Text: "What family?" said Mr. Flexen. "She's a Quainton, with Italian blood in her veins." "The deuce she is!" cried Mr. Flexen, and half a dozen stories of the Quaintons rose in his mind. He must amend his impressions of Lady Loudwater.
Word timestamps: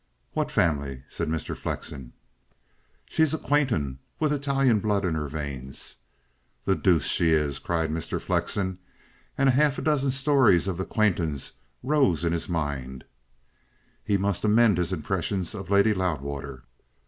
"What 0.33 0.49
family?" 0.49 1.03
said 1.09 1.27
Mr. 1.27 1.55
Flexen. 1.55 2.13
"She's 3.05 3.35
a 3.35 3.37
Quainton, 3.37 3.99
with 4.19 4.33
Italian 4.33 4.79
blood 4.79 5.05
in 5.05 5.13
her 5.13 5.27
veins." 5.27 5.97
"The 6.65 6.75
deuce 6.75 7.05
she 7.05 7.29
is!" 7.33 7.59
cried 7.59 7.91
Mr. 7.91 8.19
Flexen, 8.19 8.79
and 9.37 9.51
half 9.51 9.77
a 9.77 9.83
dozen 9.83 10.09
stories 10.09 10.67
of 10.67 10.77
the 10.77 10.85
Quaintons 10.85 11.51
rose 11.83 12.25
in 12.25 12.33
his 12.33 12.49
mind. 12.49 13.03
He 14.03 14.17
must 14.17 14.43
amend 14.43 14.79
his 14.79 14.91
impressions 14.91 15.53
of 15.53 15.69
Lady 15.69 15.93
Loudwater. 15.93 16.63